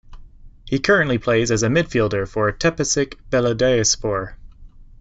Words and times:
He 0.65 0.79
currently 0.79 1.19
plays 1.19 1.51
as 1.51 1.61
a 1.61 1.67
midfielder 1.67 2.27
for 2.27 2.51
Tepecik 2.51 3.19
Belediyespor. 3.29 4.33